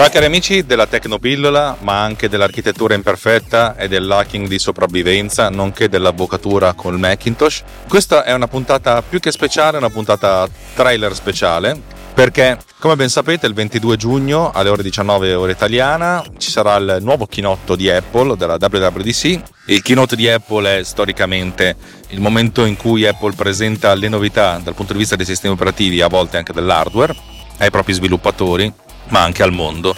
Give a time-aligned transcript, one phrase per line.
[0.00, 6.72] Ciao cari amici della Tecnopillola, ma anche dell'architettura imperfetta e dell'hacking di sopravvivenza, nonché dell'avvocatura
[6.72, 7.62] col Macintosh.
[7.86, 11.78] Questa è una puntata più che speciale, una puntata trailer speciale,
[12.14, 17.00] perché come ben sapete il 22 giugno alle ore 19 ora italiana ci sarà il
[17.02, 19.42] nuovo keynote di Apple della WWDC.
[19.66, 21.76] Il keynote di Apple è storicamente
[22.08, 26.00] il momento in cui Apple presenta le novità dal punto di vista dei sistemi operativi,
[26.00, 27.14] a volte anche dell'hardware,
[27.58, 28.72] ai propri sviluppatori
[29.10, 29.94] ma anche al mondo.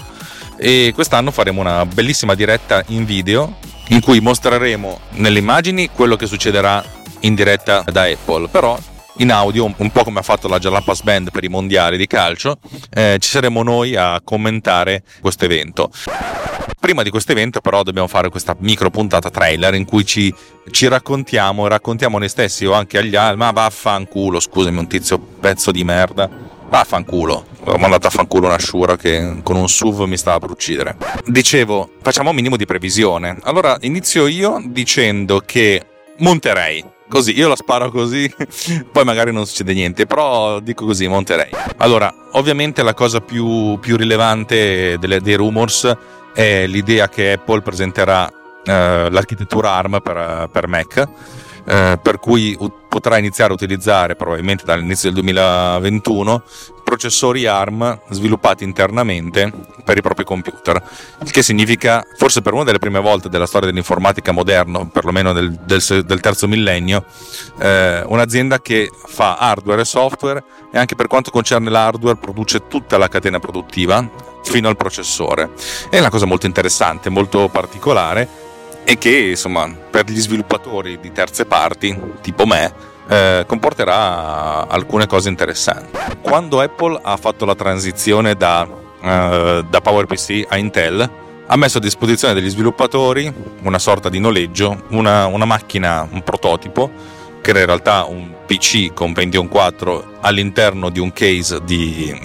[0.56, 6.26] E quest'anno faremo una bellissima diretta in video in cui mostreremo nelle immagini quello che
[6.26, 6.84] succederà
[7.20, 8.78] in diretta da Apple, però
[9.16, 12.58] in audio, un po' come ha fatto la Jalapas Band per i mondiali di calcio,
[12.90, 15.90] eh, ci saremo noi a commentare questo evento.
[16.80, 20.34] Prima di questo evento però dobbiamo fare questa micro puntata trailer in cui ci,
[20.70, 25.70] ci raccontiamo, raccontiamo noi stessi o anche agli altri, ma vaffanculo, scusami un tizio pezzo
[25.70, 26.28] di merda,
[26.72, 30.96] vaffanculo, ho mandato a fanculo una sciura che con un SUV mi stava per uccidere.
[31.26, 33.36] Dicevo, facciamo un minimo di previsione.
[33.42, 35.84] Allora inizio io dicendo che
[36.18, 36.82] monterei.
[37.06, 38.32] Così, io la sparo così,
[38.90, 41.50] poi magari non succede niente, però dico così, monterei.
[41.76, 45.94] Allora, ovviamente la cosa più, più rilevante delle, dei rumors
[46.32, 48.32] è l'idea che Apple presenterà
[48.64, 51.06] eh, l'architettura ARM per, per Mac,
[51.64, 52.56] eh, per cui
[52.88, 56.42] potrà iniziare a utilizzare probabilmente dall'inizio del 2021
[56.92, 59.50] processori ARM sviluppati internamente
[59.82, 60.82] per i propri computer,
[61.22, 65.52] il che significa, forse per una delle prime volte della storia dell'informatica moderna, perlomeno del,
[65.64, 67.06] del, del terzo millennio,
[67.58, 72.98] eh, un'azienda che fa hardware e software e anche per quanto concerne l'hardware produce tutta
[72.98, 74.06] la catena produttiva
[74.42, 75.50] fino al processore.
[75.88, 78.41] È una cosa molto interessante, molto particolare
[78.84, 82.72] e che insomma per gli sviluppatori di terze parti, tipo me,
[83.08, 85.98] eh, comporterà alcune cose interessanti.
[86.20, 88.66] Quando Apple ha fatto la transizione da,
[89.02, 91.10] eh, da PowerPC a Intel,
[91.46, 96.90] ha messo a disposizione degli sviluppatori una sorta di noleggio, una, una macchina, un prototipo,
[97.42, 102.16] che era in realtà un PC con Pentium 4 all'interno di un case di,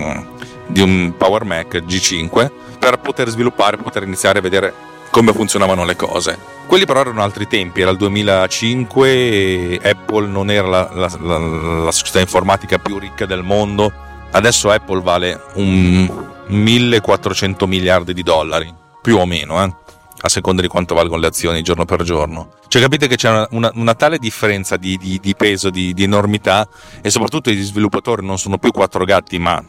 [0.68, 4.74] di un Power Mac G5 per poter sviluppare, poter iniziare a vedere
[5.10, 6.38] come funzionavano le cose.
[6.68, 11.38] Quelli però erano altri tempi, era il 2005 e Apple non era la, la, la,
[11.38, 13.92] la società informatica più ricca del mondo.
[14.32, 19.74] Adesso Apple vale un 1400 miliardi di dollari, più o meno, eh?
[20.20, 22.54] a seconda di quanto valgono le azioni giorno per giorno.
[22.68, 26.04] Cioè capite che c'è una, una, una tale differenza di, di, di peso, di, di
[26.04, 26.68] enormità
[27.02, 29.64] e soprattutto gli sviluppatori non sono più quattro gatti ma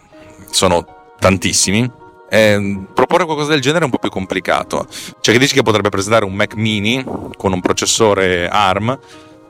[0.50, 1.88] sono tantissimi
[2.28, 4.86] eh, proporre qualcosa del genere è un po' più complicato.
[5.20, 7.04] C'è chi dice che potrebbe presentare un Mac mini
[7.36, 8.98] con un processore ARM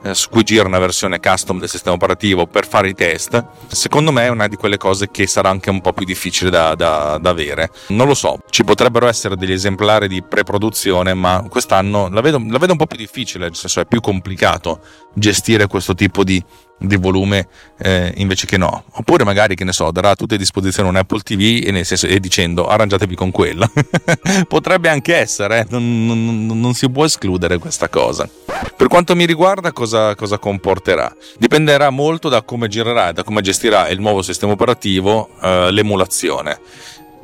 [0.02, 4.12] eh, su cui gira una versione custom del sistema operativo per fare i test, secondo
[4.12, 7.18] me è una di quelle cose che sarà anche un po' più difficile da, da,
[7.20, 7.70] da avere.
[7.88, 12.58] Non lo so, ci potrebbero essere degli esemplari di pre-produzione, ma quest'anno la vedo, la
[12.58, 14.80] vedo un po' più difficile, nel senso è più complicato
[15.18, 16.42] gestire questo tipo di
[16.78, 17.48] di volume
[17.78, 18.84] eh, invece che no.
[18.92, 22.06] Oppure magari, che ne so, darà a tutte a disposizione un Apple TV e, senso,
[22.06, 23.68] e dicendo arrangiatevi con quella.
[24.46, 25.66] Potrebbe anche essere, eh?
[25.70, 28.28] non, non, non, si può escludere questa cosa.
[28.76, 31.14] Per quanto mi riguarda, cosa, cosa, comporterà?
[31.38, 36.60] Dipenderà molto da come girerà e da come gestirà il nuovo sistema operativo eh, l'emulazione.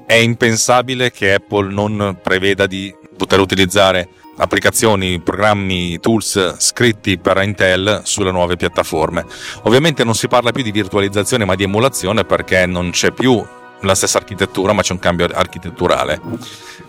[0.07, 8.03] È impensabile che Apple non preveda di poter utilizzare applicazioni, programmi, tools scritti per Intel
[8.05, 9.25] sulle nuove piattaforme.
[9.63, 13.45] Ovviamente non si parla più di virtualizzazione ma di emulazione perché non c'è più
[13.81, 16.21] la stessa architettura ma c'è un cambio architetturale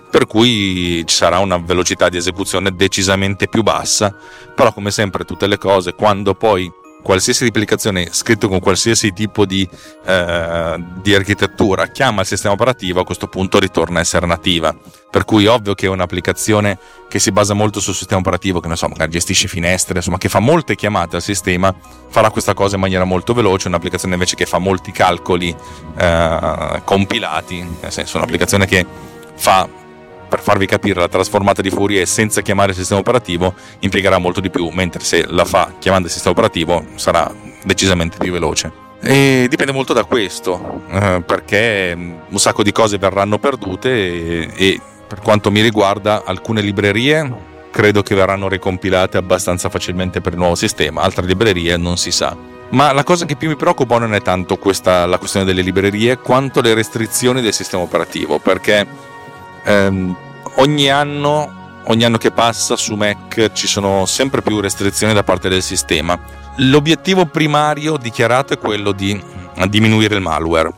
[0.09, 4.15] per cui ci sarà una velocità di esecuzione decisamente più bassa
[4.55, 6.71] però come sempre tutte le cose quando poi
[7.05, 9.69] qualsiasi applicazione scritto con qualsiasi tipo di,
[10.05, 14.75] eh, di, architettura chiama il sistema operativo, a questo punto ritorna a essere nativa.
[15.11, 18.89] Per cui è ovvio che un'applicazione che si basa molto sul sistema operativo, che so,
[19.07, 21.73] gestisce finestre, insomma, che fa molte chiamate al sistema,
[22.09, 23.67] farà questa cosa in maniera molto veloce.
[23.67, 25.55] Un'applicazione invece che fa molti calcoli
[25.97, 28.83] eh, compilati, nel senso, un'applicazione che
[29.35, 29.69] fa
[30.27, 34.49] per farvi capire la trasformata di Fourier senza chiamare il sistema operativo impiegherà molto di
[34.49, 37.31] più, mentre se la fa chiamando il sistema operativo sarà
[37.63, 38.71] decisamente più veloce.
[39.01, 44.81] E dipende molto da questo, eh, perché un sacco di cose verranno perdute e, e
[45.07, 50.55] per quanto mi riguarda alcune librerie credo che verranno ricompilate abbastanza facilmente per il nuovo
[50.55, 52.35] sistema, altre librerie non si sa.
[52.69, 56.17] Ma la cosa che più mi preoccupa non è tanto questa, la questione delle librerie,
[56.17, 58.87] quanto le restrizioni del sistema operativo, perché
[59.65, 60.15] ehm,
[60.57, 65.49] ogni anno ogni anno che passa su Mac ci sono sempre più restrizioni da parte
[65.49, 66.19] del sistema.
[66.57, 69.21] L'obiettivo primario dichiarato è quello di
[69.67, 70.73] diminuire il malware,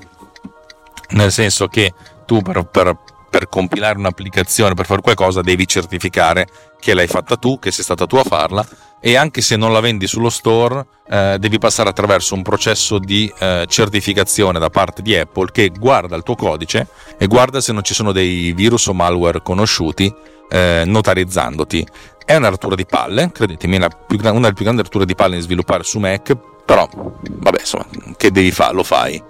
[1.12, 1.94] nel senso che
[2.26, 2.98] tu per, per
[3.30, 6.48] per compilare un'applicazione, per fare qualcosa, devi certificare
[6.80, 8.66] che l'hai fatta tu, che sei stata tu a farla
[9.00, 13.32] e anche se non la vendi sullo store eh, devi passare attraverso un processo di
[13.40, 17.84] eh, certificazione da parte di Apple che guarda il tuo codice e guarda se non
[17.84, 20.14] ci sono dei virus o malware conosciuti
[20.50, 21.86] eh, notarizzandoti.
[22.26, 25.42] È una rottura di palle, credetemi, una, una delle più grandi rotture di palle di
[25.42, 26.36] sviluppare su Mac,
[26.66, 27.86] però vabbè, insomma,
[28.18, 28.74] che devi fare?
[28.74, 29.22] Lo fai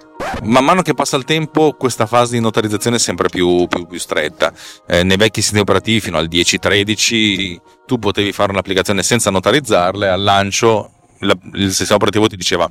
[0.42, 3.98] man mano che passa il tempo questa fase di notarizzazione è sempre più, più, più
[3.98, 4.52] stretta.
[4.86, 7.56] Eh, nei vecchi sistemi operativi fino al 10-13
[7.86, 12.70] tu potevi fare un'applicazione senza notarizzarle, al lancio la, il sistema operativo ti diceva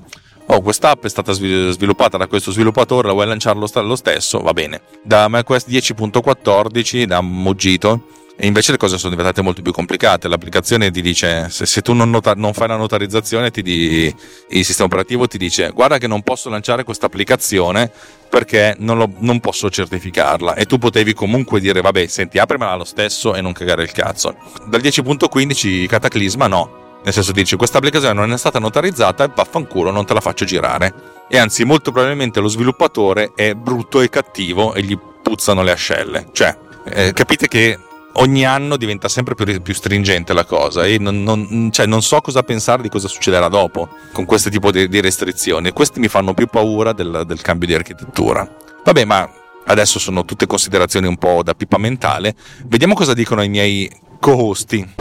[0.50, 4.40] oh quest'app è stata sviluppata da questo sviluppatore, la vuoi lanciare lo, stesso?
[4.40, 4.82] Va bene.
[5.04, 8.08] Da macOS 10.14, da Mojito,
[8.40, 10.28] e invece le cose sono diventate molto più complicate.
[10.28, 14.14] L'applicazione ti dice: se, se tu non, nota, non, fai la notarizzazione, di,
[14.50, 17.92] il sistema operativo ti dice: Guarda, che non posso lanciare questa applicazione
[18.30, 20.54] perché non, lo, non, posso certificarla.
[20.54, 24.36] E tu potevi comunque dire: Vabbè, senti, aprimela lo stesso e non cagare il cazzo.
[24.68, 26.86] Dal 10.15 Cataclisma no.
[27.04, 30.46] Nel senso dici questa applicazione non è stata notarizzata e vaffanculo non te la faccio
[30.46, 30.94] girare.
[31.28, 36.28] E anzi molto probabilmente lo sviluppatore è brutto e cattivo e gli puzzano le ascelle.
[36.34, 36.56] Cioè,
[36.86, 37.80] eh, capite che
[38.14, 42.20] ogni anno diventa sempre più, più stringente la cosa e non, non, cioè non, so
[42.22, 45.72] cosa pensare di cosa succederà dopo con questo tipo di, di restrizioni.
[45.72, 48.48] Questi mi fanno più paura del, del cambio di architettura.
[48.84, 49.30] Vabbè, ma
[49.66, 52.36] adesso sono tutte considerazioni un po' da pipa mentale.
[52.66, 53.90] Vediamo cosa dicono i miei
[54.20, 54.96] co-hosti.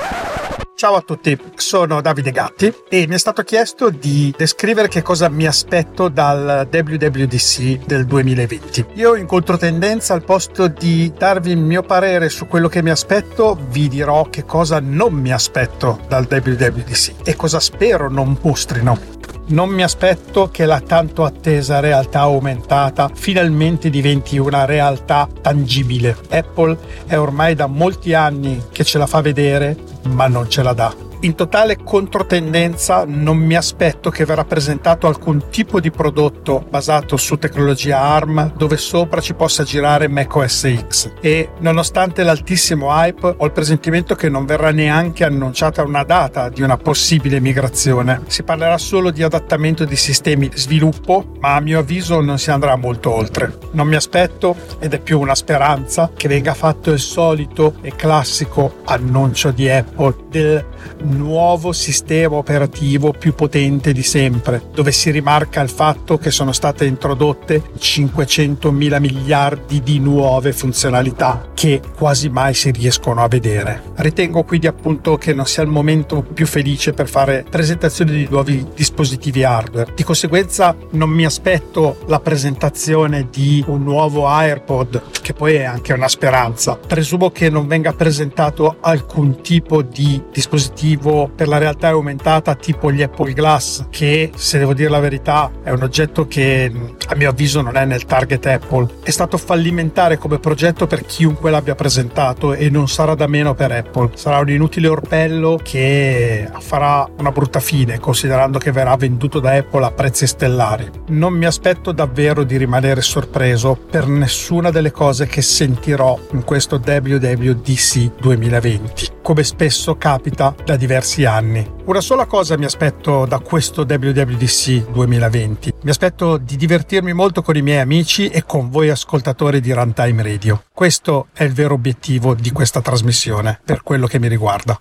[0.77, 5.31] Ciao a tutti, sono Davide Gatti e mi è stato chiesto di descrivere che cosa
[5.31, 8.89] mi aspetto dal WWDC del 2020.
[8.97, 13.59] Io in controtendenza al posto di darvi il mio parere su quello che mi aspetto,
[13.71, 19.17] vi dirò che cosa non mi aspetto dal WWDC e cosa spero non mostrino.
[19.49, 26.17] Non mi aspetto che la tanto attesa realtà aumentata finalmente diventi una realtà tangibile.
[26.31, 26.77] Apple
[27.07, 29.77] è ormai da molti anni che ce la fa vedere
[30.09, 35.49] ma non ce la dà in totale controtendenza non mi aspetto che verrà presentato alcun
[35.51, 41.51] tipo di prodotto basato su tecnologia ARM dove sopra ci possa girare macOS X e
[41.59, 46.77] nonostante l'altissimo hype ho il presentimento che non verrà neanche annunciata una data di una
[46.77, 48.23] possibile migrazione.
[48.27, 52.77] Si parlerà solo di adattamento di sistemi sviluppo, ma a mio avviso non si andrà
[52.77, 53.59] molto oltre.
[53.73, 58.77] Non mi aspetto, ed è più una speranza, che venga fatto il solito e classico
[58.85, 60.65] annuncio di Apple del
[61.09, 66.85] nuovo sistema operativo più potente di sempre, dove si rimarca il fatto che sono state
[66.85, 73.83] introdotte 500 mila miliardi di nuove funzionalità che quasi mai si riescono a vedere.
[73.97, 78.67] Ritengo quindi appunto che non sia il momento più felice per fare presentazioni di nuovi
[78.75, 79.93] dispositivi hardware.
[79.95, 85.93] Di conseguenza non mi aspetto la presentazione di un nuovo AirPod, che poi è anche
[85.93, 86.77] una speranza.
[86.77, 92.91] Presumo che non venga presentato alcun tipo di dispositivo dispositivo per la realtà aumentata tipo
[92.91, 96.73] gli Apple Glass, che se devo dire la verità è un oggetto che
[97.09, 98.89] a mio avviso non è nel target Apple.
[99.03, 103.73] È stato fallimentare come progetto per chiunque l'abbia presentato e non sarà da meno per
[103.73, 104.11] Apple.
[104.15, 109.85] Sarà un inutile orpello che farà una brutta fine, considerando che verrà venduto da Apple
[109.85, 110.91] a prezzi stellari.
[111.09, 116.81] Non mi aspetto davvero di rimanere sorpreso per nessuna delle cose che sentirò in questo
[116.85, 121.69] WWDC 2020, come spesso capita da diversi anni.
[121.87, 125.75] Una sola cosa mi aspetto da questo WWDC 2020.
[125.83, 130.23] Mi aspetto di divertirmi molto con i miei amici e con voi ascoltatori di Runtime
[130.23, 130.63] Radio.
[130.73, 134.79] Questo è il vero obiettivo di questa trasmissione, per quello che mi riguarda.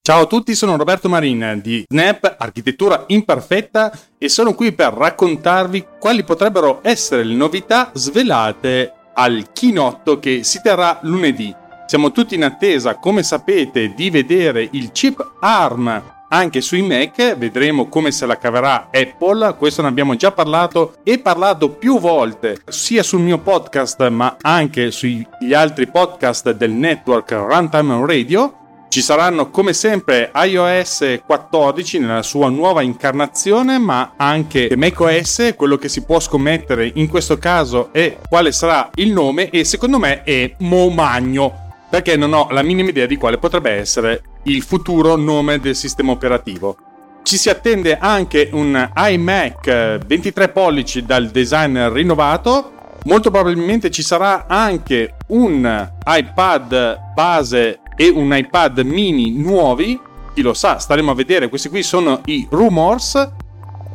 [0.00, 5.86] Ciao a tutti, sono Roberto Marin di Snap Architettura Imperfetta e sono qui per raccontarvi
[5.98, 12.44] quali potrebbero essere le novità svelate al chinotto che si terrà lunedì siamo tutti in
[12.44, 18.36] attesa, come sapete, di vedere il chip ARM anche sui Mac, vedremo come se la
[18.36, 24.08] caverà Apple, questo ne abbiamo già parlato e parlato più volte sia sul mio podcast
[24.08, 28.54] ma anche sugli altri podcast del network Runtime Radio.
[28.88, 35.88] Ci saranno come sempre iOS 14 nella sua nuova incarnazione, ma anche macOS, quello che
[35.88, 40.54] si può scommettere in questo caso è quale sarà il nome e secondo me è
[40.58, 45.76] Momagno perché non ho la minima idea di quale potrebbe essere il futuro nome del
[45.76, 46.76] sistema operativo.
[47.22, 52.72] Ci si attende anche un iMac 23 pollici dal design rinnovato.
[53.04, 60.00] Molto probabilmente ci sarà anche un iPad base e un iPad mini nuovi.
[60.34, 61.48] Chi lo sa, staremo a vedere.
[61.48, 63.32] Questi qui sono i rumors.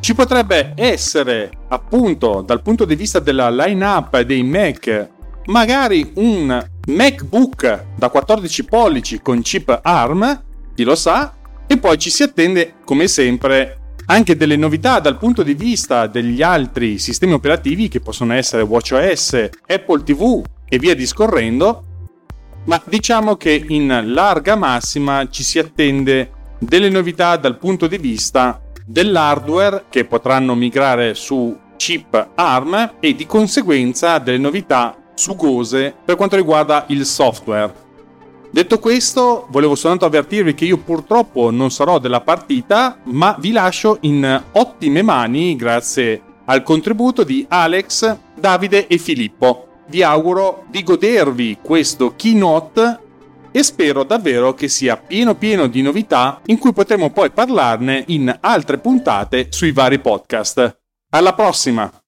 [0.01, 5.09] Ci potrebbe essere, appunto, dal punto di vista della line-up dei Mac
[5.45, 11.35] magari un MacBook da 14 pollici con chip ARM, chi lo sa,
[11.67, 16.41] e poi ci si attende, come sempre, anche delle novità dal punto di vista degli
[16.41, 21.85] altri sistemi operativi che possono essere WatchOS, Apple TV e via discorrendo,
[22.65, 28.61] ma diciamo che in larga massima ci si attende delle novità dal punto di vista
[28.85, 36.35] dell'hardware che potranno migrare su chip ARM e di conseguenza delle novità sugose per quanto
[36.35, 37.89] riguarda il software.
[38.49, 43.97] Detto questo, volevo soltanto avvertirvi che io purtroppo non sarò della partita, ma vi lascio
[44.01, 49.67] in ottime mani grazie al contributo di Alex, Davide e Filippo.
[49.87, 52.99] Vi auguro di godervi questo keynote
[53.51, 58.35] e spero davvero che sia pieno pieno di novità in cui potremo poi parlarne in
[58.41, 60.79] altre puntate sui vari podcast.
[61.11, 62.00] Alla prossima!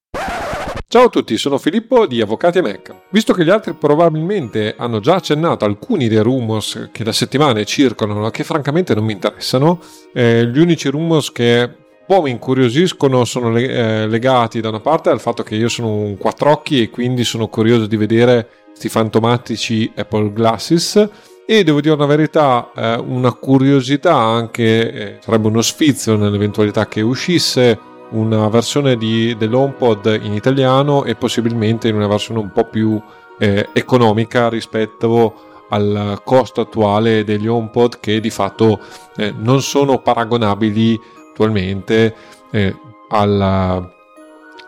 [0.94, 2.94] Ciao a tutti, sono Filippo di Avvocati e Mac.
[3.10, 8.28] Visto che gli altri probabilmente hanno già accennato alcuni dei rumors che da settimane circolano
[8.28, 9.80] e che francamente non mi interessano,
[10.14, 13.70] eh, gli unici rumors che un po' mi incuriosiscono sono le,
[14.04, 17.24] eh, legati da una parte al fatto che io sono un quattro occhi e quindi
[17.24, 21.10] sono curioso di vedere questi fantomatici Apple Glasses
[21.48, 27.02] e devo dire una verità, eh, una curiosità anche, eh, sarebbe uno sfizio nell'eventualità che
[27.02, 27.80] uscisse
[28.14, 33.00] una versione di, dell'HomePod in italiano e possibilmente in una versione un po' più
[33.38, 38.80] eh, economica rispetto al costo attuale degli HomePod che di fatto
[39.16, 41.00] eh, non sono paragonabili
[41.32, 42.16] attualmente
[42.52, 42.76] eh,
[43.10, 43.92] alla,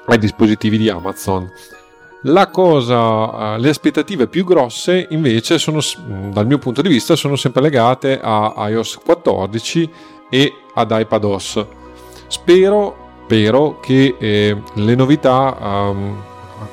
[0.05, 1.49] ai dispositivi di Amazon.
[2.23, 5.79] La cosa, eh, le aspettative più grosse invece sono,
[6.31, 9.91] dal mio punto di vista, sono sempre legate a iOS 14
[10.29, 11.65] e ad iPadOS.
[12.27, 16.15] Spero, spero che eh, le novità um,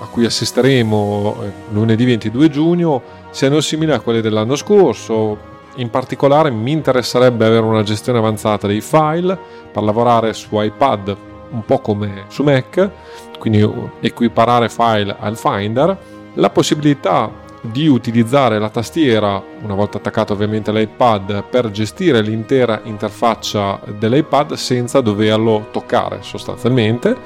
[0.00, 5.50] a cui assisteremo eh, lunedì 22 giugno siano simili a quelle dell'anno scorso.
[5.76, 9.38] In particolare mi interesserebbe avere una gestione avanzata dei file
[9.73, 11.16] per lavorare su iPad
[11.52, 12.90] un po' come su Mac
[13.38, 13.68] quindi
[14.00, 15.99] equiparare file al Finder,
[16.35, 17.28] la possibilità
[17.62, 25.00] di utilizzare la tastiera, una volta attaccato ovviamente all'iPad, per gestire l'intera interfaccia dell'iPad senza
[25.00, 27.16] doverlo toccare sostanzialmente.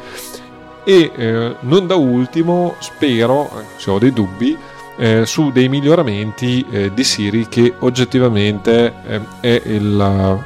[0.85, 4.57] E eh, non da ultimo, spero, se ho dei dubbi,
[4.97, 10.45] eh, su dei miglioramenti eh, di Siri che oggettivamente eh, è il,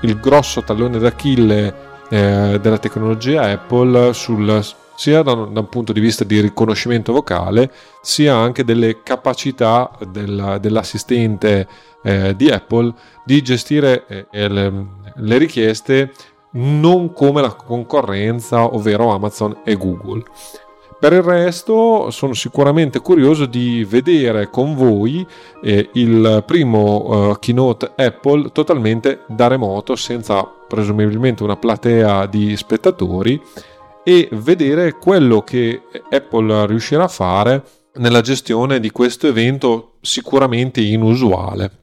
[0.00, 1.74] il, grosso tallone d'Achille
[2.08, 4.62] eh, della tecnologia Apple sul
[4.94, 7.70] sia da un, da un, punto di vista di riconoscimento vocale,
[8.00, 11.66] sia anche delle capacità del, dell'assistente
[12.02, 12.92] eh, di Apple
[13.24, 16.12] di gestire eh, le, le richieste
[16.52, 20.24] non come la concorrenza, ovvero Amazon e Google.
[21.02, 25.26] Per il resto sono sicuramente curioso di vedere con voi
[25.60, 33.42] eh, il primo uh, keynote Apple totalmente da remoto, senza presumibilmente una platea di spettatori
[34.04, 37.62] e vedere quello che Apple riuscirà a fare
[37.94, 41.82] nella gestione di questo evento sicuramente inusuale.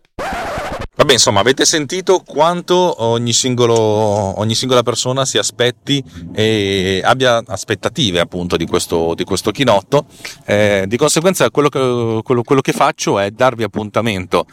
[1.00, 8.20] Vabbè, insomma, avete sentito quanto ogni, singolo, ogni singola persona si aspetti e abbia aspettative
[8.20, 10.08] appunto di questo, di questo chinotto.
[10.46, 14.46] Eh, di conseguenza, quello che, quello, quello che, faccio è darvi appuntamento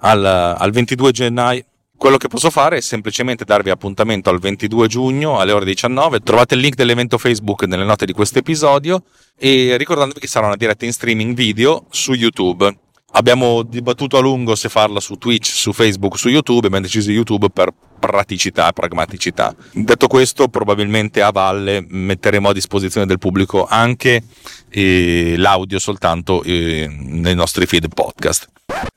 [0.00, 1.64] al, al 22 gennaio
[1.96, 6.20] quello che posso fare è semplicemente darvi appuntamento al 22 giugno alle ore 19.
[6.20, 9.04] Trovate il link dell'evento Facebook nelle note di questo episodio
[9.38, 12.76] e ricordandovi che sarà una diretta in streaming video su YouTube.
[13.16, 17.48] Abbiamo dibattuto a lungo se farla su Twitch, su Facebook, su YouTube, abbiamo deciso YouTube
[17.48, 19.54] per praticità e pragmaticità.
[19.72, 24.24] Detto questo, probabilmente a valle metteremo a disposizione del pubblico anche
[24.68, 28.48] eh, l'audio soltanto eh, nei nostri feed podcast.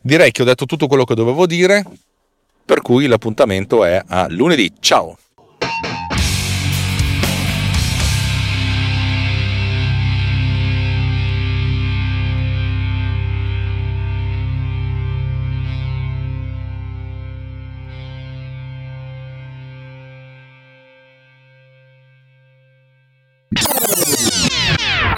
[0.01, 1.85] Direi che ho detto tutto quello che dovevo dire
[2.67, 4.73] per cui l'appuntamento è a lunedì.
[4.81, 5.17] Ciao!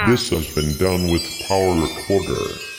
[0.05, 2.78] This has been done with Power Recorder.